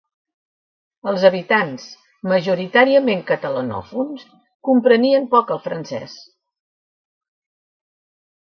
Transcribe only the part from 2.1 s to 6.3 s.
majoritàriament catalanòfons, comprenien poc el francès.